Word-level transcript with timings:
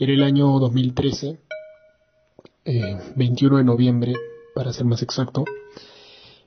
Era 0.00 0.14
el 0.14 0.22
año 0.22 0.58
2013, 0.58 1.38
21 3.16 3.54
eh, 3.54 3.58
de 3.58 3.64
noviembre, 3.64 4.14
para 4.54 4.72
ser 4.72 4.86
más 4.86 5.02
exacto, 5.02 5.44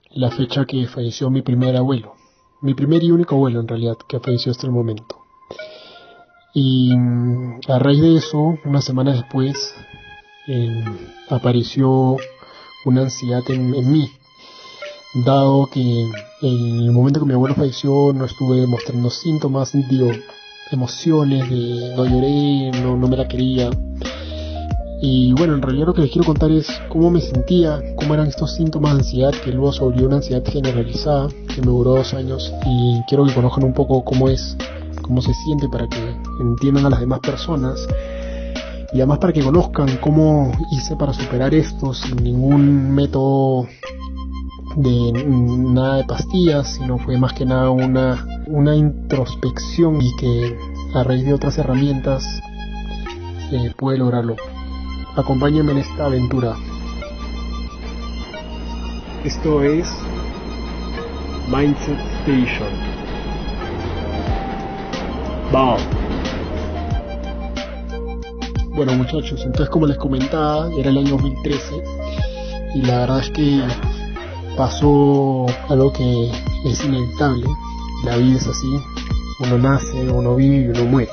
la 0.10 0.32
fecha 0.32 0.66
que 0.66 0.87
falleció 0.87 1.29
mi 1.29 1.43
primer 1.43 1.77
abuelo, 1.77 2.16
mi 2.63 2.74
primer 2.74 3.03
y 3.03 3.11
único 3.11 3.35
abuelo 3.35 3.59
en 3.59 3.67
realidad, 3.67 3.97
que 4.09 4.19
falleció 4.19 4.51
hasta 4.51 4.66
el 4.66 4.74
momento. 4.74 5.19
Y 6.55 6.95
mm, 6.97 7.59
a 7.67 7.77
raíz 7.77 8.02
de 8.02 8.16
eso, 8.16 8.57
una 8.66 8.81
semana 8.81 9.13
después, 9.13 9.75
eh, 10.47 10.83
apareció 11.29 12.17
una 12.85 13.01
ansiedad 13.01 13.43
en, 13.49 13.91
mí, 13.91 14.09
dado 15.25 15.67
que 15.67 16.09
en 16.41 16.79
el 16.79 16.91
momento 16.91 17.20
que 17.20 17.27
mi 17.27 17.33
abuelo 17.33 17.54
falleció 17.54 18.13
no 18.13 18.25
estuve 18.25 18.65
mostrando 18.65 19.11
síntomas, 19.11 19.73
digo, 19.73 20.09
emociones, 20.71 21.50
de 21.50 21.93
no 21.96 22.05
lloré, 22.05 22.71
no, 22.82 22.98
no 22.98 23.07
me 23.07 23.18
la 23.18 23.27
quería. 23.27 23.70
Y 25.01 25.33
bueno, 25.33 25.56
en 25.56 25.61
realidad 25.61 25.87
lo 25.87 25.93
que 25.93 26.01
les 26.01 26.11
quiero 26.11 26.25
contar 26.25 26.50
es 26.51 26.68
cómo 26.87 27.11
me 27.11 27.20
sentía, 27.20 27.82
cómo 27.97 28.14
eran 28.14 28.28
estos 28.28 28.56
síntomas 28.56 28.93
de 28.93 29.00
ansiedad 29.00 29.34
que 29.43 29.51
luego 29.51 29.73
se 29.73 29.84
una 29.84 30.15
ansiedad 30.15 30.43
generalizada 30.46 31.28
que 31.54 31.60
me 31.61 31.68
duró 31.68 31.96
dos 31.96 32.14
años 32.14 32.54
y 32.66 33.02
quiero 33.10 33.26
que 33.26 33.34
conozcan 33.34 33.66
un 33.66 33.73
poco 33.73 34.06
cómo 34.06 34.30
es, 34.30 34.56
cómo 35.02 35.22
se 35.22 35.34
siente 35.34 35.68
para 35.68 35.88
que 35.90 36.00
entiendan 36.40 36.86
a 36.86 36.90
las 36.90 37.02
demás 37.02 37.20
personas 37.20 37.86
y 38.94 38.98
además 38.98 39.18
para 39.18 39.34
que 39.34 39.44
conozcan 39.44 39.98
cómo 39.98 40.52
hice 40.72 40.95
para 40.95 41.14
superar 41.14 41.54
esto 41.54 41.94
sin 41.94 42.23
ningún 42.23 42.94
método 42.94 43.68
de 44.76 45.12
nada 45.26 45.98
de 45.98 46.04
pastillas, 46.06 46.76
sino 46.76 46.98
fue 47.00 47.18
más 47.18 47.34
que 47.34 47.45
nada 47.45 47.72
una, 47.72 48.26
una 48.48 48.76
introspección 48.76 50.02
y 50.02 50.16
que 50.16 50.58
a 50.94 51.04
raíz 51.04 51.26
de 51.26 51.34
otras 51.34 51.58
herramientas 51.58 52.24
eh, 53.52 53.72
puede 53.78 53.98
lograrlo. 53.98 54.36
Acompáñenme 55.16 55.74
en 55.74 55.78
esta 55.80 56.06
aventura. 56.06 56.56
Esto 59.23 59.64
es 59.64 59.88
Mindset 61.50 62.00
Station. 62.22 62.70
Vamos. 65.52 65.82
Bueno 68.76 68.94
muchachos, 68.94 69.42
entonces 69.45 69.70
como 69.70 69.86
les 69.86 69.98
comentaba, 69.98 70.67
era 70.76 70.89
el 70.89 70.98
año 70.98 71.12
2013 71.12 71.76
y 72.73 72.82
la 72.82 73.00
verdad 73.02 73.20
es 73.20 73.30
que 73.30 73.62
pasó 74.58 75.45
algo 75.70 75.94
que 75.94 76.32
es 76.66 76.84
inevitable. 76.84 77.45
La 78.04 78.18
vida 78.18 78.38
es 78.38 78.48
así, 78.48 78.68
uno 79.40 79.58
nace, 79.58 80.09
uno 80.09 80.36
vive 80.36 80.58
y 80.58 80.68
uno 80.68 80.86
muere. 80.86 81.12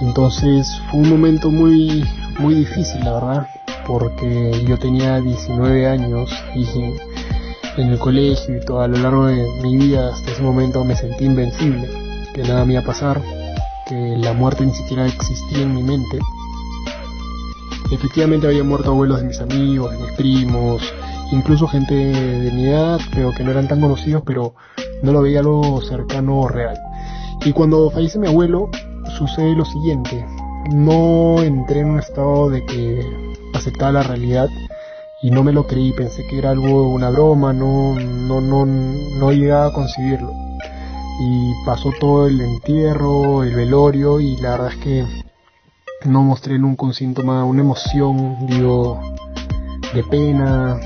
Entonces 0.00 0.66
fue 0.90 1.00
un 1.00 1.10
momento 1.10 1.50
muy, 1.50 2.04
muy 2.38 2.54
difícil, 2.54 3.04
la 3.04 3.12
verdad, 3.14 3.48
porque 3.86 4.64
yo 4.66 4.78
tenía 4.78 5.20
19 5.20 5.86
años 5.86 6.30
y 6.54 6.64
en 7.80 7.88
el 7.88 7.98
colegio 7.98 8.56
y 8.56 8.64
todo 8.64 8.80
a 8.80 8.88
lo 8.88 8.96
largo 8.98 9.26
de 9.26 9.46
mi 9.62 9.76
vida 9.76 10.08
hasta 10.08 10.32
ese 10.32 10.42
momento 10.42 10.84
me 10.84 10.96
sentí 10.96 11.24
invencible, 11.24 11.88
que 12.32 12.42
nada 12.42 12.64
me 12.64 12.72
iba 12.74 12.82
a 12.82 12.86
pasar, 12.86 13.20
que 13.86 14.16
la 14.16 14.32
muerte 14.32 14.64
ni 14.64 14.74
siquiera 14.74 15.06
existía 15.06 15.62
en 15.62 15.74
mi 15.74 15.82
mente. 15.82 16.18
Efectivamente 17.90 18.46
había 18.46 18.64
muerto 18.64 18.90
abuelos 18.90 19.20
de 19.20 19.26
mis 19.26 19.40
amigos, 19.40 19.92
de 19.92 19.98
mis 19.98 20.12
primos, 20.12 20.82
incluso 21.32 21.66
gente 21.68 21.94
de 21.94 22.50
mi 22.52 22.66
edad, 22.66 23.00
pero 23.14 23.32
que 23.32 23.44
no 23.44 23.50
eran 23.50 23.68
tan 23.68 23.80
conocidos, 23.80 24.22
pero 24.26 24.54
no 25.02 25.12
lo 25.12 25.22
veía 25.22 25.40
algo 25.40 25.80
cercano 25.82 26.40
o 26.40 26.48
real. 26.48 26.78
Y 27.44 27.52
cuando 27.52 27.90
fallece 27.90 28.18
mi 28.18 28.28
abuelo, 28.28 28.70
sucede 29.16 29.54
lo 29.54 29.64
siguiente. 29.64 30.24
No 30.72 31.42
entré 31.42 31.80
en 31.80 31.90
un 31.90 31.98
estado 31.98 32.50
de 32.50 32.64
que 32.66 33.00
aceptaba 33.54 33.92
la 33.92 34.02
realidad 34.02 34.48
y 35.22 35.30
no 35.30 35.42
me 35.42 35.52
lo 35.52 35.66
creí, 35.66 35.92
pensé 35.92 36.26
que 36.28 36.38
era 36.38 36.50
algo, 36.50 36.92
una 36.92 37.10
broma, 37.10 37.52
no, 37.52 37.94
no, 37.94 38.40
no, 38.40 38.66
no 38.66 39.32
llegaba 39.32 39.66
a 39.66 39.72
concebirlo 39.72 40.32
y 41.18 41.52
pasó 41.64 41.92
todo 41.98 42.28
el 42.28 42.40
entierro, 42.40 43.42
el 43.42 43.54
velorio 43.54 44.20
y 44.20 44.36
la 44.36 44.50
verdad 44.50 44.68
es 44.68 44.76
que 44.76 45.04
no 46.04 46.22
mostré 46.22 46.58
nunca 46.58 46.86
un 46.86 46.94
síntoma, 46.94 47.44
una 47.44 47.62
emoción, 47.62 48.46
digo, 48.46 49.00
de 49.94 50.04
pena 50.04 50.78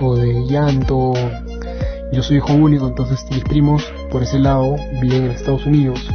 o 0.00 0.16
de 0.16 0.44
llanto. 0.46 1.12
Yo 2.12 2.22
soy 2.22 2.36
hijo 2.36 2.52
único, 2.52 2.86
entonces 2.86 3.24
mis 3.30 3.42
primos 3.44 3.82
por 4.10 4.22
ese 4.22 4.38
lado 4.38 4.76
viven 5.00 5.24
en 5.24 5.30
Estados 5.32 5.66
Unidos 5.66 6.08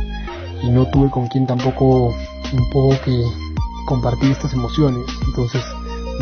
y 0.64 0.70
no 0.70 0.86
tuve 0.88 1.10
con 1.10 1.28
quien 1.28 1.46
tampoco 1.46 2.08
un 2.08 2.70
poco 2.72 2.96
que 3.04 3.24
compartir 3.86 4.32
estas 4.32 4.54
emociones. 4.54 5.04
Entonces 5.28 5.62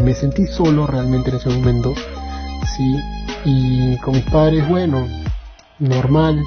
me 0.03 0.13
sentí 0.13 0.47
solo 0.47 0.87
realmente 0.87 1.29
en 1.29 1.35
ese 1.35 1.49
momento, 1.49 1.93
sí, 2.75 2.95
y 3.45 3.97
con 3.97 4.15
mis 4.15 4.25
padres, 4.25 4.67
bueno, 4.67 5.07
normal, 5.77 6.41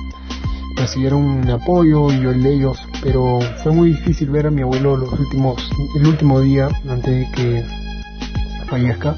recibieron 0.76 1.48
apoyo 1.48 2.10
y 2.12 2.20
yo 2.20 2.30
el 2.32 2.44
ellos, 2.44 2.78
pero 3.02 3.38
fue 3.62 3.72
muy 3.72 3.90
difícil 3.90 4.30
ver 4.30 4.48
a 4.48 4.50
mi 4.50 4.62
abuelo 4.62 4.96
los 4.96 5.12
últimos, 5.12 5.70
el 5.96 6.06
último 6.06 6.40
día 6.40 6.68
antes 6.88 7.14
de 7.14 7.30
que 7.32 7.64
fallezca, 8.68 9.14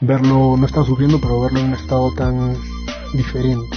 verlo, 0.00 0.56
no 0.56 0.66
estaba 0.66 0.84
sufriendo, 0.84 1.20
pero 1.20 1.40
verlo 1.40 1.60
en 1.60 1.66
un 1.66 1.74
estado 1.74 2.12
tan 2.12 2.56
diferente. 3.12 3.76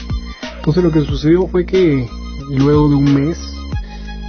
Entonces 0.57 0.83
lo 0.83 0.91
que 0.91 1.01
sucedió 1.01 1.47
fue 1.47 1.65
que 1.65 2.07
luego 2.49 2.89
de 2.89 2.95
un 2.95 3.13
mes, 3.13 3.37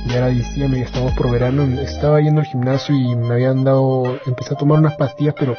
ya 0.06 0.18
era 0.18 0.28
diciembre 0.28 0.80
y 0.80 0.82
estábamos 0.82 1.14
por 1.14 1.30
verano, 1.30 1.64
estaba 1.80 2.20
yendo 2.20 2.40
al 2.40 2.46
gimnasio 2.46 2.94
y 2.94 3.14
me 3.16 3.34
habían 3.34 3.64
dado, 3.64 4.18
empecé 4.26 4.54
a 4.54 4.56
tomar 4.58 4.78
unas 4.78 4.96
pastillas, 4.96 5.34
pero 5.38 5.56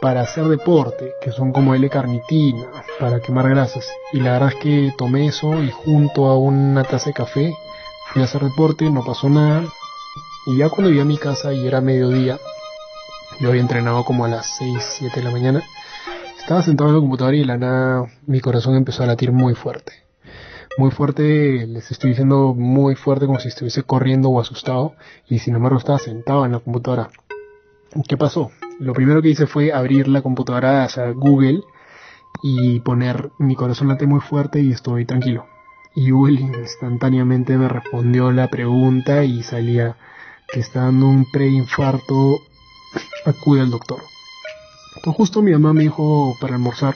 para 0.00 0.20
hacer 0.20 0.44
deporte, 0.44 1.12
que 1.20 1.32
son 1.32 1.52
como 1.52 1.74
L-carnitina, 1.74 2.66
para 3.00 3.20
quemar 3.20 3.48
grasas. 3.48 3.88
Y 4.12 4.20
la 4.20 4.32
verdad 4.32 4.50
es 4.50 4.56
que 4.56 4.94
tomé 4.96 5.26
eso 5.26 5.62
y 5.62 5.70
junto 5.70 6.26
a 6.26 6.38
una 6.38 6.84
taza 6.84 7.06
de 7.06 7.14
café 7.14 7.54
fui 8.12 8.22
a 8.22 8.26
hacer 8.26 8.42
deporte, 8.42 8.90
no 8.90 9.04
pasó 9.04 9.28
nada. 9.28 9.64
Y 10.46 10.58
ya 10.58 10.68
cuando 10.68 10.90
llegué 10.90 11.02
a 11.02 11.06
mi 11.06 11.18
casa 11.18 11.52
y 11.52 11.66
era 11.66 11.80
mediodía, 11.80 12.38
yo 13.40 13.48
había 13.48 13.60
entrenado 13.60 14.04
como 14.04 14.24
a 14.24 14.28
las 14.28 14.46
6, 14.58 14.76
7 14.98 15.20
de 15.20 15.24
la 15.24 15.30
mañana, 15.30 15.62
estaba 16.46 16.62
sentado 16.62 16.90
en 16.90 16.94
la 16.94 17.00
computadora 17.00 17.36
y 17.36 17.42
la 17.42 17.58
nada 17.58 18.06
mi 18.28 18.40
corazón 18.40 18.76
empezó 18.76 19.02
a 19.02 19.06
latir 19.06 19.32
muy 19.32 19.56
fuerte. 19.56 19.94
Muy 20.78 20.92
fuerte, 20.92 21.66
les 21.66 21.90
estoy 21.90 22.10
diciendo 22.10 22.54
muy 22.54 22.94
fuerte 22.94 23.26
como 23.26 23.40
si 23.40 23.48
estuviese 23.48 23.82
corriendo 23.82 24.28
o 24.28 24.40
asustado 24.40 24.94
y 25.28 25.40
sin 25.40 25.56
embargo 25.56 25.78
estaba 25.78 25.98
sentado 25.98 26.46
en 26.46 26.52
la 26.52 26.60
computadora. 26.60 27.10
¿Qué 28.06 28.16
pasó? 28.16 28.52
Lo 28.78 28.92
primero 28.92 29.22
que 29.22 29.30
hice 29.30 29.48
fue 29.48 29.72
abrir 29.72 30.06
la 30.06 30.22
computadora, 30.22 30.88
sea, 30.88 31.10
Google, 31.10 31.62
y 32.44 32.78
poner 32.78 33.30
mi 33.40 33.56
corazón 33.56 33.88
late 33.88 34.06
muy 34.06 34.20
fuerte 34.20 34.60
y 34.60 34.70
estoy 34.70 35.04
tranquilo. 35.04 35.46
Y 35.96 36.12
Google 36.12 36.42
instantáneamente 36.42 37.58
me 37.58 37.68
respondió 37.68 38.30
la 38.30 38.46
pregunta 38.46 39.24
y 39.24 39.42
salía 39.42 39.96
que 40.52 40.60
está 40.60 40.82
dando 40.82 41.08
un 41.08 41.26
preinfarto, 41.28 42.38
acude 43.24 43.62
al 43.62 43.72
doctor. 43.72 43.98
Entonces 44.96 45.16
justo 45.16 45.42
mi 45.42 45.52
mamá 45.52 45.72
me 45.72 45.82
dijo 45.84 46.34
para 46.40 46.54
almorzar 46.54 46.94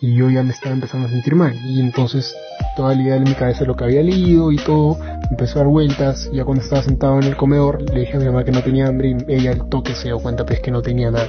y 0.00 0.14
yo 0.14 0.30
ya 0.30 0.42
me 0.42 0.52
estaba 0.52 0.74
empezando 0.74 1.08
a 1.08 1.10
sentir 1.10 1.34
mal. 1.34 1.54
Y 1.66 1.80
entonces 1.80 2.34
toda 2.76 2.94
la 2.94 3.02
idea 3.02 3.14
de 3.14 3.20
mi 3.20 3.34
cabeza 3.34 3.64
lo 3.64 3.76
que 3.76 3.84
había 3.84 4.02
leído 4.02 4.52
y 4.52 4.56
todo 4.56 4.98
empezó 5.30 5.58
a 5.58 5.62
dar 5.62 5.68
vueltas. 5.70 6.30
Ya 6.32 6.44
cuando 6.44 6.62
estaba 6.62 6.82
sentado 6.82 7.18
en 7.18 7.24
el 7.24 7.36
comedor 7.36 7.82
le 7.82 8.00
dije 8.00 8.16
a 8.16 8.20
mi 8.20 8.26
mamá 8.26 8.44
que 8.44 8.52
no 8.52 8.62
tenía 8.62 8.86
hambre 8.86 9.16
y 9.28 9.32
ella 9.32 9.52
al 9.52 9.68
toque 9.68 9.94
se 9.94 10.08
dio 10.08 10.18
cuenta 10.18 10.46
pues 10.46 10.60
que 10.60 10.70
no 10.70 10.82
tenía 10.82 11.10
nada 11.10 11.28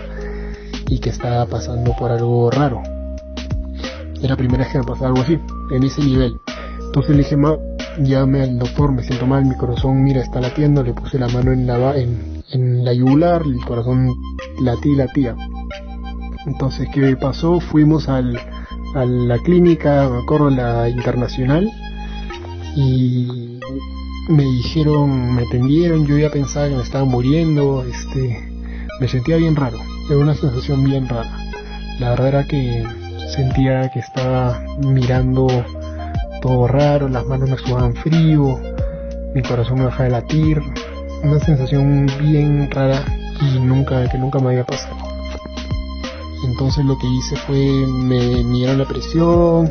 y 0.88 1.00
que 1.00 1.10
estaba 1.10 1.46
pasando 1.46 1.96
por 1.98 2.12
algo 2.12 2.50
raro. 2.52 2.82
Era 4.20 4.30
la 4.30 4.36
primera 4.36 4.64
vez 4.64 4.74
que 4.74 4.80
me 4.80 4.84
pasaba 4.84 5.08
algo 5.08 5.22
así, 5.22 5.40
en 5.72 5.84
ese 5.84 6.02
nivel. 6.02 6.40
Entonces 6.82 7.12
le 7.12 7.24
dije, 7.24 7.38
ma, 7.38 7.56
llame 8.00 8.42
al 8.42 8.60
doctor, 8.60 8.92
me 8.92 9.04
siento 9.04 9.26
mal, 9.26 9.46
mi 9.46 9.56
corazón, 9.56 10.04
mira, 10.04 10.22
está 10.22 10.42
latiendo, 10.42 10.84
le 10.84 10.94
puse 10.94 11.20
la 11.20 11.28
mano 11.28 11.52
en 11.52 11.68
la, 11.68 11.96
en, 11.96 12.44
en 12.52 12.84
la 12.84 12.94
yugular, 12.94 13.44
el 13.44 13.63
corazón 13.66 14.10
latía 14.62 14.92
y 14.92 14.96
latía. 14.96 15.36
Entonces, 16.50 16.88
¿qué 16.92 17.16
pasó? 17.16 17.60
Fuimos 17.60 18.10
al, 18.10 18.36
a 18.96 19.06
la 19.06 19.38
clínica, 19.38 20.10
me 20.10 20.24
acuerdo, 20.24 20.50
la 20.50 20.90
internacional, 20.90 21.69
y 22.75 23.60
me 24.28 24.44
dijeron, 24.44 25.36
me 25.36 25.44
atendieron, 25.44 26.07
yo 26.07 26.18
ya 26.18 26.31
pensaba 26.31 26.68
que 26.68 26.75
me 26.75 26.81
estaba 26.81 27.06
muriendo, 27.06 27.84
este, 27.84 28.51
me 29.00 29.07
sentía 29.07 29.38
bien 29.38 29.56
raro, 29.56 29.78
era 30.10 30.18
una 30.18 30.34
sensación 30.34 30.84
bien 30.84 31.07
rara. 31.07 31.30
La 32.00 32.10
verdad 32.10 32.28
era 32.28 32.44
que 32.46 32.84
sentía 33.36 33.90
que 33.90 34.00
estaba 34.00 34.60
mirando 34.80 35.48
todo 36.42 36.68
raro, 36.68 37.10
las 37.10 37.25
manos 37.28 37.48
me 37.48 37.57
sudaban 37.57 37.94
frío, 37.94 38.60
mi 39.36 39.44
corazón 39.44 39.78
me 39.78 39.86
bajaba 39.86 40.06
de 40.06 40.10
latir, 40.10 40.62
una 41.24 41.40
sensación 41.40 42.07
bien 42.19 42.72
rara 42.72 43.06
y 43.40 43.60
nunca, 43.60 44.10
que 44.10 44.18
nunca 44.18 44.40
me 44.40 44.50
había 44.50 44.66
pasado. 44.66 45.09
Entonces 46.50 46.84
lo 46.84 46.98
que 46.98 47.07
hice 47.07 47.36
fue, 47.36 47.57
me 47.88 48.44
midieron 48.44 48.80
la 48.80 48.86
presión, 48.86 49.69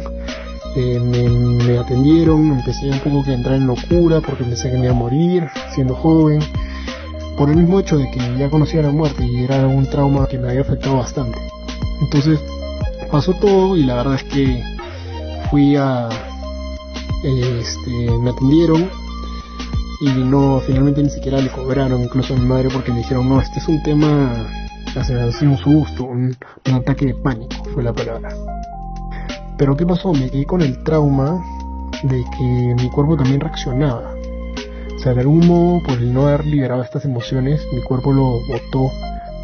eh, 0.76 1.00
me, 1.00 1.76
atendieron, 1.76 2.52
empecé 2.52 2.88
un 2.88 3.00
poco 3.00 3.24
que 3.24 3.32
a 3.32 3.34
entrar 3.34 3.56
en 3.56 3.66
locura 3.66 4.20
porque 4.20 4.44
pensé 4.44 4.70
que 4.70 4.76
me 4.76 4.84
iba 4.84 4.92
a 4.92 4.96
morir 4.96 5.48
siendo 5.74 5.94
joven. 5.94 6.40
por 7.36 7.50
el 7.50 7.56
mismo 7.56 7.80
hecho 7.80 7.98
de 7.98 8.10
que 8.10 8.18
ya 8.36 8.50
conocía 8.50 8.82
la 8.82 8.90
muerte 8.90 9.24
y 9.24 9.44
era 9.44 9.66
un 9.66 9.86
trauma 9.86 10.26
que 10.26 10.38
me 10.38 10.48
había 10.48 10.60
afectado 10.60 10.96
bastante. 10.96 11.38
Entonces 12.00 12.38
pasó 13.10 13.32
todo 13.34 13.76
y 13.76 13.84
la 13.84 13.96
verdad 13.96 14.14
es 14.14 14.24
que 14.24 14.62
fui 15.50 15.76
a 15.76 16.08
este 17.24 18.18
me 18.22 18.30
atendieron 18.30 18.88
y 20.00 20.10
no 20.24 20.60
finalmente 20.64 21.02
ni 21.02 21.10
siquiera 21.10 21.40
le 21.40 21.50
cobraron 21.50 22.02
incluso 22.02 22.34
a 22.34 22.36
mi 22.36 22.46
madre 22.46 22.68
porque 22.72 22.92
me 22.92 22.98
dijeron 22.98 23.28
no 23.28 23.40
este 23.40 23.58
es 23.58 23.68
un 23.68 23.82
tema 23.82 24.46
un 25.42 25.56
susto 25.58 26.04
un, 26.04 26.36
ataque 26.72 27.06
de 27.06 27.14
pánico 27.14 27.54
fue 27.72 27.82
la 27.82 27.92
palabra. 27.92 28.30
Pero 29.56 29.76
qué 29.76 29.84
pasó 29.86 30.12
me 30.12 30.30
quedé 30.30 30.44
con 30.44 30.62
el 30.62 30.82
trauma 30.84 31.42
de 32.02 32.24
que 32.36 32.74
mi 32.82 32.90
cuerpo 32.90 33.16
también 33.16 33.40
reaccionaba. 33.40 34.14
O 34.96 34.98
sea 34.98 35.14
de 35.14 35.20
algún 35.20 35.46
modo 35.46 35.82
por 35.84 35.98
el 35.98 36.12
no 36.12 36.26
haber 36.26 36.44
liberado 36.46 36.82
estas 36.82 37.04
emociones 37.04 37.64
mi 37.72 37.82
cuerpo 37.82 38.12
lo 38.12 38.40
botó 38.48 38.90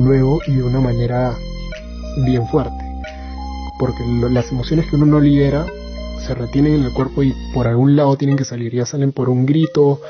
luego 0.01 0.41
y 0.47 0.57
de 0.57 0.63
una 0.63 0.81
manera 0.81 1.35
bien 2.25 2.47
fuerte. 2.49 2.85
Porque 3.79 4.03
las 4.31 4.51
emociones 4.51 4.87
que 4.87 4.97
uno 4.97 5.07
no 5.07 5.21
libera 5.21 5.67
se 6.27 6.35
retienen 6.35 6.75
en 6.75 6.85
el 6.85 6.93
cuerpo 6.93 7.23
y 7.23 7.35
por 7.53 7.67
algún 7.67 7.97
lado 7.97 8.17
tienen 8.17 8.37
que 8.37 8.45
salir, 8.45 8.73
ya 8.73 8.87
salen 8.87 9.13
por 9.13 9.29
un 9.29 9.45
grito, 9.47 10.01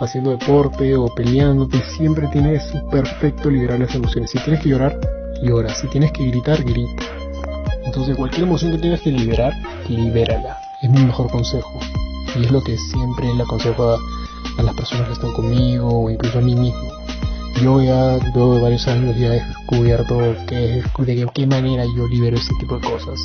haciendo 0.00 0.30
deporte 0.30 0.96
o 0.96 1.06
peleándote, 1.14 1.82
siempre 1.96 2.26
tienes 2.28 2.62
perfecto 2.90 3.50
liberar 3.50 3.78
las 3.78 3.94
emociones. 3.94 4.30
Si 4.30 4.38
tienes 4.38 4.62
que 4.62 4.70
llorar, 4.70 4.98
llora, 5.42 5.74
si 5.74 5.86
tienes 5.88 6.12
que 6.12 6.26
gritar, 6.26 6.62
grita. 6.64 7.04
Entonces 7.84 8.16
cualquier 8.16 8.44
emoción 8.44 8.72
que 8.72 8.78
tengas 8.78 9.00
que 9.00 9.12
liberar, 9.12 9.52
libérala. 9.88 10.58
Es 10.82 10.90
mi 10.90 11.04
mejor 11.04 11.30
consejo. 11.30 11.78
Y 12.38 12.44
es 12.44 12.50
lo 12.50 12.62
que 12.62 12.76
siempre 12.76 13.32
le 13.34 13.42
aconsejo 13.42 13.90
a, 13.90 13.98
a 14.58 14.62
las 14.62 14.74
personas 14.74 15.06
que 15.08 15.12
están 15.14 15.32
conmigo 15.32 16.04
o 16.04 16.10
incluso 16.10 16.38
a 16.38 16.42
mí 16.42 16.54
mismo. 16.54 17.00
Yo 17.62 17.82
ya 17.82 18.18
luego 18.34 18.54
de 18.54 18.62
varios 18.62 18.88
años 18.88 19.16
ya 19.18 19.34
he 19.34 19.44
descubierto 19.44 20.18
que, 20.46 20.82
de 20.98 21.28
qué 21.34 21.46
manera 21.46 21.84
yo 21.94 22.06
libero 22.08 22.36
ese 22.36 22.54
tipo 22.58 22.76
de 22.78 22.88
cosas. 22.88 23.20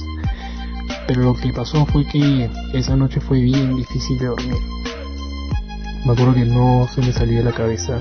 Pero 1.07 1.21
lo 1.21 1.35
que 1.35 1.53
pasó 1.53 1.85
fue 1.85 2.05
que 2.05 2.49
esa 2.73 2.97
noche 2.97 3.21
fue 3.21 3.39
bien 3.39 3.77
difícil 3.77 4.19
de 4.19 4.25
dormir. 4.25 4.57
Me 6.05 6.13
acuerdo 6.13 6.35
que 6.35 6.45
no 6.45 6.87
se 6.93 7.01
me 7.01 7.11
salía 7.11 7.39
de 7.39 7.45
la 7.45 7.51
cabeza 7.51 7.99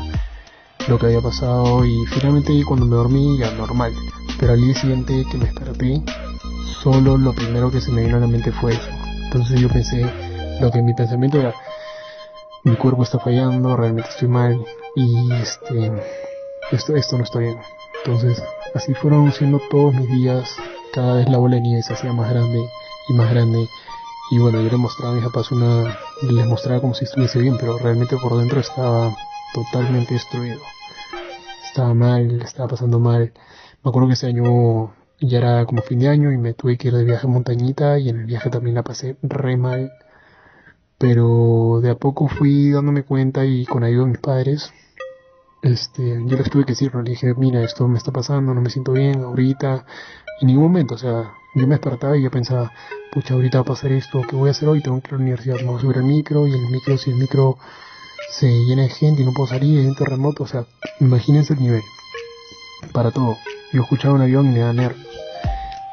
lo 0.88 0.98
que 0.98 1.06
había 1.06 1.22
pasado 1.22 1.86
y 1.86 2.04
finalmente 2.08 2.52
cuando 2.68 2.84
me 2.84 2.96
dormí 2.96 3.38
ya 3.38 3.50
normal. 3.52 3.94
Pero 4.38 4.52
al 4.52 4.60
día 4.60 4.74
siguiente 4.74 5.24
que 5.30 5.38
me 5.38 5.46
desperté, 5.46 6.02
solo 6.82 7.16
lo 7.16 7.32
primero 7.32 7.70
que 7.70 7.80
se 7.80 7.90
me 7.90 8.02
vino 8.02 8.18
a 8.18 8.20
la 8.20 8.26
mente 8.26 8.52
fue 8.52 8.74
eso. 8.74 8.90
Entonces 9.24 9.58
yo 9.58 9.70
pensé, 9.70 10.06
lo 10.60 10.70
que 10.70 10.82
mi 10.82 10.92
pensamiento 10.92 11.40
era, 11.40 11.54
mi 12.64 12.76
cuerpo 12.76 13.04
está 13.04 13.18
fallando, 13.18 13.74
realmente 13.74 14.10
estoy 14.10 14.28
mal 14.28 14.62
y 14.96 15.32
este, 15.32 15.90
esto, 16.72 16.96
esto 16.96 17.16
no 17.16 17.24
está 17.24 17.38
bien. 17.38 17.58
Entonces 18.04 18.42
así 18.74 18.92
fueron 18.92 19.32
siendo 19.32 19.60
todos 19.70 19.94
mis 19.94 20.10
días, 20.10 20.54
cada 20.92 21.14
vez 21.14 21.28
la 21.30 21.38
bola 21.38 21.56
de 21.56 21.62
nieve 21.62 21.82
se 21.82 21.94
hacía 21.94 22.12
más 22.12 22.28
grande 22.28 22.68
y 23.08 23.14
más 23.14 23.30
grande. 23.30 23.66
Y 24.30 24.38
bueno, 24.38 24.60
yo 24.60 24.70
le 24.70 24.76
mostraba 24.76 25.12
a 25.12 25.16
mis 25.16 25.24
papás 25.24 25.52
una, 25.52 25.98
les 26.22 26.46
mostraba 26.46 26.80
como 26.80 26.94
si 26.94 27.04
estuviese 27.04 27.38
bien, 27.40 27.56
pero 27.58 27.78
realmente 27.78 28.16
por 28.16 28.36
dentro 28.38 28.60
estaba 28.60 29.14
totalmente 29.52 30.14
destruido. 30.14 30.60
Estaba 31.66 31.94
mal, 31.94 32.40
estaba 32.42 32.68
pasando 32.68 32.98
mal. 32.98 33.32
Me 33.82 33.88
acuerdo 33.88 34.08
que 34.08 34.14
ese 34.14 34.28
año 34.28 34.94
ya 35.20 35.38
era 35.38 35.66
como 35.66 35.82
fin 35.82 35.98
de 35.98 36.08
año 36.08 36.32
y 36.32 36.38
me 36.38 36.54
tuve 36.54 36.78
que 36.78 36.88
ir 36.88 36.94
de 36.94 37.04
viaje 37.04 37.26
a 37.26 37.30
montañita 37.30 37.98
y 37.98 38.08
en 38.08 38.20
el 38.20 38.26
viaje 38.26 38.50
también 38.50 38.76
la 38.76 38.82
pasé 38.82 39.16
re 39.22 39.56
mal. 39.56 39.92
Pero 40.98 41.80
de 41.82 41.90
a 41.90 41.96
poco 41.96 42.28
fui 42.28 42.70
dándome 42.70 43.02
cuenta 43.02 43.44
y 43.44 43.66
con 43.66 43.84
ayuda 43.84 44.04
de 44.04 44.10
mis 44.10 44.20
padres, 44.20 44.72
este, 45.62 46.22
yo 46.26 46.36
les 46.36 46.50
tuve 46.50 46.64
que 46.64 46.72
decir, 46.72 46.94
le 46.94 47.10
dije, 47.10 47.34
mira, 47.34 47.62
esto 47.62 47.88
me 47.88 47.98
está 47.98 48.12
pasando, 48.12 48.54
no 48.54 48.60
me 48.60 48.70
siento 48.70 48.92
bien 48.92 49.22
ahorita, 49.22 49.86
en 50.40 50.46
ningún 50.46 50.64
momento, 50.64 50.94
o 50.94 50.98
sea, 50.98 51.32
yo 51.54 51.66
me 51.66 51.76
despertaba 51.76 52.16
y 52.16 52.22
yo 52.22 52.30
pensaba, 52.30 52.70
pucha, 53.14 53.34
ahorita 53.34 53.58
va 53.58 53.62
a 53.62 53.64
pasar 53.64 53.92
esto, 53.92 54.22
¿qué 54.28 54.34
voy 54.34 54.48
a 54.48 54.50
hacer 54.50 54.68
hoy? 54.68 54.82
Tengo 54.82 55.00
que 55.00 55.08
ir 55.08 55.14
a 55.14 55.16
la 55.18 55.22
universidad, 55.22 55.56
me 55.60 55.66
voy 55.66 55.78
a 55.78 55.80
subir 55.80 55.98
al 55.98 56.04
micro 56.04 56.48
y 56.48 56.52
el 56.52 56.68
micro, 56.68 56.98
si 56.98 57.10
el 57.10 57.16
micro 57.16 57.56
se 58.32 58.48
llena 58.48 58.82
de 58.82 58.88
gente 58.88 59.22
y 59.22 59.24
no 59.24 59.32
puedo 59.32 59.46
salir, 59.48 59.78
hay 59.78 59.86
un 59.86 59.94
terremoto, 59.94 60.42
o 60.42 60.46
sea, 60.48 60.64
imagínense 61.00 61.54
el 61.54 61.60
nivel, 61.60 61.82
para 62.92 63.12
todo. 63.12 63.36
Yo 63.72 63.82
escuchaba 63.82 64.14
un 64.14 64.22
avión 64.22 64.46
y 64.46 64.50
me 64.50 64.58
da 64.58 64.72
nervios. 64.72 65.06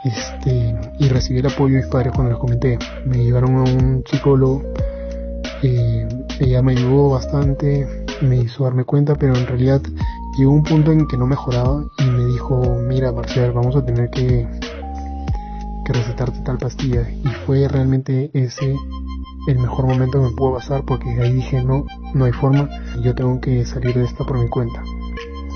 Este, 0.03 0.75
y 0.97 1.09
recibí 1.09 1.39
el 1.39 1.45
apoyo 1.45 1.75
de 1.75 1.81
mis 1.81 1.91
padres 1.91 2.11
cuando 2.15 2.31
les 2.31 2.39
comenté. 2.39 2.79
Me 3.05 3.23
llevaron 3.23 3.55
a 3.55 3.61
un 3.61 4.03
psicólogo, 4.09 4.63
eh, 5.61 6.07
ella 6.39 6.63
me 6.63 6.71
ayudó 6.71 7.09
bastante, 7.09 7.87
me 8.21 8.37
hizo 8.37 8.63
darme 8.63 8.83
cuenta, 8.83 9.13
pero 9.13 9.35
en 9.35 9.45
realidad 9.45 9.79
llegó 10.39 10.51
un 10.51 10.63
punto 10.63 10.91
en 10.91 11.07
que 11.07 11.17
no 11.17 11.27
mejoraba 11.27 11.83
y 11.99 12.03
me 12.03 12.25
dijo, 12.25 12.79
mira 12.87 13.11
Marcial, 13.11 13.51
vamos 13.51 13.75
a 13.75 13.85
tener 13.85 14.09
que, 14.09 14.47
que 15.85 15.93
recetarte 15.93 16.39
tal 16.41 16.57
pastilla. 16.57 17.09
Y 17.09 17.27
fue 17.45 17.67
realmente 17.67 18.31
ese 18.33 18.75
el 19.47 19.57
mejor 19.57 19.87
momento 19.87 20.19
que 20.19 20.29
me 20.29 20.35
pudo 20.35 20.55
pasar 20.55 20.83
porque 20.85 21.09
ahí 21.19 21.33
dije, 21.33 21.63
no, 21.63 21.85
no 22.13 22.25
hay 22.25 22.31
forma, 22.31 22.69
yo 23.01 23.15
tengo 23.15 23.41
que 23.41 23.65
salir 23.65 23.95
de 23.95 24.03
esta 24.03 24.23
por 24.23 24.37
mi 24.37 24.47
cuenta. 24.49 24.83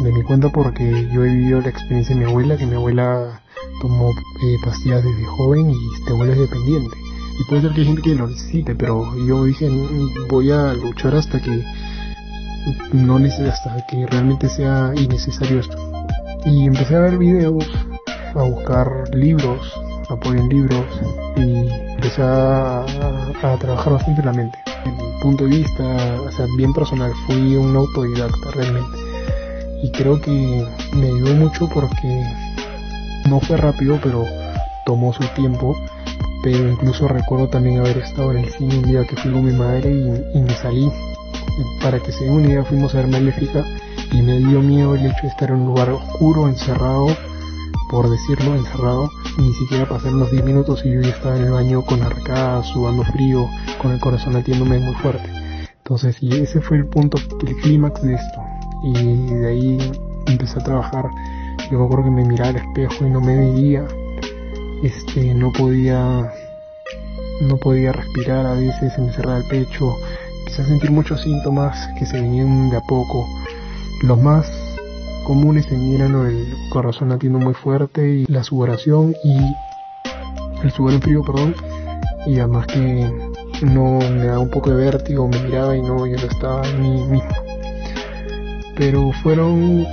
De 0.03 0.11
mi 0.11 0.23
cuenta 0.23 0.49
porque 0.49 1.07
yo 1.13 1.23
he 1.23 1.29
vivido 1.29 1.61
la 1.61 1.69
experiencia 1.69 2.15
de 2.15 2.21
mi 2.25 2.29
abuela, 2.29 2.57
que 2.57 2.65
mi 2.65 2.75
abuela 2.75 3.41
tomó 3.81 4.09
eh, 4.09 4.57
pastillas 4.63 5.03
desde 5.03 5.25
joven 5.25 5.69
y 5.71 6.05
te 6.05 6.13
vuelves 6.13 6.39
dependiente. 6.39 6.97
Y 7.39 7.43
puede 7.49 7.61
ser 7.61 7.73
que 7.73 7.81
hay 7.81 7.87
gente 7.87 8.01
que 8.01 8.15
lo 8.15 8.27
necesite, 8.27 8.75
pero 8.75 9.15
yo 9.25 9.43
dije, 9.43 9.69
voy 10.29 10.51
a 10.51 10.73
luchar 10.73 11.15
hasta 11.15 11.41
que 11.41 11.63
no 12.93 13.17
hasta 13.17 13.85
que 13.87 14.05
realmente 14.07 14.49
sea 14.49 14.93
innecesario 14.95 15.59
esto. 15.59 15.77
Y 16.45 16.65
empecé 16.65 16.95
a 16.95 17.01
ver 17.01 17.17
videos, 17.17 17.65
a 18.33 18.43
buscar 18.43 19.09
libros, 19.13 19.73
apoyo 20.09 20.39
en 20.39 20.49
libros 20.49 20.85
y 21.37 21.67
empecé 21.93 22.21
a, 22.21 22.81
a, 22.81 23.57
trabajar 23.57 23.93
bastante 23.93 24.23
la 24.23 24.33
mente. 24.33 24.57
En 24.85 24.95
mi 24.97 25.21
punto 25.21 25.45
de 25.45 25.57
vista, 25.57 25.83
o 26.25 26.31
sea, 26.31 26.45
bien 26.57 26.73
personal, 26.73 27.11
fui 27.25 27.55
un 27.55 27.75
autodidacta 27.75 28.51
realmente. 28.51 28.97
Y 29.83 29.91
creo 29.91 30.19
que 30.21 30.65
me 30.93 31.07
ayudó 31.07 31.33
mucho 31.35 31.69
porque 31.73 32.23
no 33.29 33.39
fue 33.39 33.57
rápido, 33.57 33.99
pero 34.01 34.25
tomó 34.85 35.13
su 35.13 35.23
tiempo. 35.35 35.75
Pero 36.43 36.69
incluso 36.69 37.07
recuerdo 37.07 37.47
también 37.47 37.79
haber 37.79 37.97
estado 37.97 38.31
en 38.31 38.37
el 38.37 38.49
cine 38.51 38.77
un 38.77 38.83
día 38.83 39.03
que 39.03 39.15
fui 39.15 39.31
con 39.31 39.45
mi 39.45 39.53
madre 39.53 39.91
y, 39.91 40.37
y 40.37 40.41
me 40.41 40.53
salí 40.53 40.91
para 41.81 41.99
que 41.99 42.11
se 42.11 42.25
den 42.25 42.33
una 42.33 42.47
idea, 42.47 42.63
fuimos 42.63 42.93
a 42.93 42.97
ver 42.97 43.07
Maléfica 43.07 43.63
y 44.11 44.21
me 44.21 44.37
dio 44.37 44.61
miedo 44.61 44.95
el 44.95 45.05
hecho 45.05 45.21
de 45.23 45.27
estar 45.29 45.49
en 45.49 45.61
un 45.61 45.67
lugar 45.67 45.89
oscuro, 45.89 46.47
encerrado, 46.47 47.07
por 47.89 48.09
decirlo, 48.09 48.55
encerrado, 48.55 49.09
ni 49.37 49.53
siquiera 49.53 49.87
pasaron 49.87 50.19
los 50.19 50.31
10 50.31 50.43
minutos 50.43 50.81
y 50.85 50.91
yo 50.91 51.01
ya 51.01 51.09
estaba 51.09 51.37
en 51.37 51.43
el 51.43 51.51
baño 51.51 51.81
con 51.83 52.01
arcadas, 52.01 52.67
sudando 52.67 53.03
frío, 53.03 53.47
con 53.81 53.91
el 53.91 53.99
corazón 53.99 54.33
latiéndome 54.33 54.79
muy 54.79 54.95
fuerte. 54.95 55.29
Entonces, 55.77 56.17
y 56.21 56.33
ese 56.33 56.61
fue 56.61 56.77
el 56.77 56.87
punto, 56.87 57.17
el 57.45 57.55
clímax 57.57 58.01
de 58.01 58.15
esto. 58.15 58.41
Y 58.83 59.27
de 59.35 59.47
ahí 59.47 59.91
empecé 60.25 60.59
a 60.59 60.63
trabajar. 60.63 61.05
Yo 61.71 61.79
me 61.79 61.85
acuerdo 61.85 62.05
que 62.05 62.11
me 62.11 62.25
miraba 62.25 62.49
al 62.49 62.55
espejo 62.55 63.05
y 63.05 63.09
no 63.11 63.21
me 63.21 63.35
veía. 63.35 63.85
Este, 64.83 65.33
no 65.35 65.51
podía, 65.51 66.31
no 67.41 67.57
podía 67.57 67.91
respirar 67.91 68.45
a 68.45 68.53
veces, 68.53 68.93
se 68.93 69.01
me 69.01 69.11
cerraba 69.13 69.37
el 69.37 69.47
pecho, 69.47 69.95
empecé 70.39 70.61
a 70.63 70.65
sentir 70.65 70.91
muchos 70.91 71.21
síntomas 71.21 71.87
que 71.97 72.05
se 72.05 72.19
venían 72.19 72.69
de 72.69 72.77
a 72.77 72.81
poco. 72.81 73.27
Los 74.03 74.19
más 74.19 74.64
comunes 75.25 75.65
eran 75.71 76.15
el 76.27 76.53
corazón 76.69 77.09
latiendo 77.09 77.39
muy 77.39 77.53
fuerte 77.53 78.07
y 78.07 78.25
la 78.27 78.43
sudoración 78.43 79.13
y 79.23 79.37
el 80.63 80.71
sudor 80.71 80.93
en 80.93 81.01
frío, 81.01 81.23
perdón, 81.23 81.55
y 82.25 82.39
además 82.39 82.67
que 82.67 83.11
no 83.61 83.99
me 83.99 84.25
daba 84.25 84.39
un 84.39 84.49
poco 84.49 84.69
de 84.69 84.77
vértigo, 84.77 85.27
me 85.27 85.39
miraba 85.39 85.75
y 85.75 85.81
no, 85.81 86.05
yo 86.05 86.15
no 86.15 86.27
estaba 86.31 86.67
en 86.67 86.81
mí 86.81 86.89
mismo. 87.03 87.29
Pero 88.75 89.11
fueron 89.23 89.85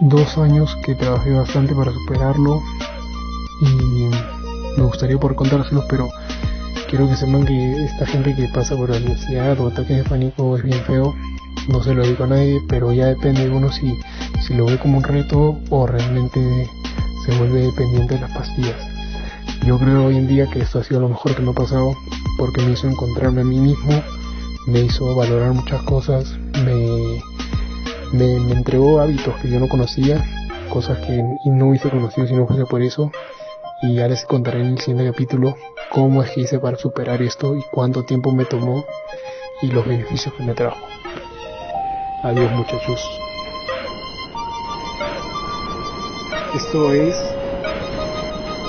dos 0.00 0.36
años 0.38 0.76
que 0.84 0.94
trabajé 0.94 1.30
bastante 1.30 1.74
para 1.74 1.92
superarlo 1.92 2.60
y 3.60 4.10
me 4.76 4.84
gustaría 4.84 5.18
poder 5.18 5.36
contárselos, 5.36 5.84
pero 5.88 6.08
quiero 6.88 7.08
que 7.08 7.16
sepan 7.16 7.44
que 7.44 7.84
esta 7.84 8.06
gente 8.06 8.34
que 8.34 8.48
pasa 8.48 8.76
por 8.76 8.90
ansiedad 8.90 9.58
o 9.60 9.68
ataques 9.68 9.98
de 9.98 10.04
pánico 10.04 10.56
es 10.56 10.62
bien 10.64 10.80
feo. 10.84 11.14
No 11.68 11.82
se 11.82 11.94
lo 11.94 12.04
digo 12.04 12.24
a 12.24 12.26
nadie, 12.26 12.60
pero 12.68 12.92
ya 12.92 13.06
depende 13.06 13.44
de 13.44 13.50
uno 13.50 13.70
si, 13.70 13.96
si 14.46 14.54
lo 14.54 14.66
ve 14.66 14.78
como 14.78 14.98
un 14.98 15.04
reto 15.04 15.58
o 15.70 15.86
realmente 15.86 16.40
se 17.24 17.38
vuelve 17.38 17.62
dependiente 17.62 18.14
de 18.14 18.20
las 18.20 18.32
pastillas. 18.32 18.76
Yo 19.64 19.78
creo 19.78 20.06
hoy 20.06 20.16
en 20.16 20.26
día 20.26 20.46
que 20.50 20.60
esto 20.60 20.80
ha 20.80 20.84
sido 20.84 21.00
lo 21.00 21.08
mejor 21.08 21.34
que 21.36 21.42
me 21.42 21.50
ha 21.50 21.54
pasado 21.54 21.94
porque 22.38 22.62
me 22.62 22.72
hizo 22.72 22.88
encontrarme 22.88 23.42
a 23.42 23.44
mí 23.44 23.58
mismo, 23.58 24.02
me 24.66 24.80
hizo 24.80 25.14
valorar 25.14 25.52
muchas 25.52 25.82
cosas, 25.82 26.36
me, 26.64 27.20
me, 28.12 28.38
me 28.40 28.52
entregó 28.52 29.00
hábitos 29.00 29.34
que 29.36 29.48
yo 29.48 29.60
no 29.60 29.68
conocía, 29.68 30.24
cosas 30.68 30.98
que 31.06 31.22
no 31.44 31.68
hubiese 31.68 31.90
conocido 31.90 32.26
si 32.26 32.34
no 32.34 32.46
fuese 32.46 32.66
por 32.66 32.82
eso. 32.82 33.12
Y 33.82 33.96
ya 33.96 34.08
les 34.08 34.24
contaré 34.24 34.60
en 34.60 34.74
el 34.74 34.78
siguiente 34.78 35.10
capítulo 35.10 35.56
cómo 35.90 36.22
es 36.22 36.30
que 36.30 36.42
hice 36.42 36.58
para 36.58 36.76
superar 36.76 37.20
esto 37.20 37.56
y 37.56 37.62
cuánto 37.72 38.04
tiempo 38.04 38.32
me 38.32 38.44
tomó 38.44 38.84
y 39.60 39.66
los 39.68 39.86
beneficios 39.86 40.34
que 40.34 40.42
me 40.44 40.54
trajo. 40.54 40.78
Adiós 42.22 42.50
muchachos. 42.52 43.31
Esto 46.54 46.92
es 46.92 47.14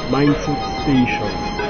Mindset 0.10 0.58
Station. 0.80 1.63